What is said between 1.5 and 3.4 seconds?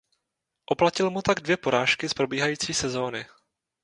porážky z probíhající sezóny.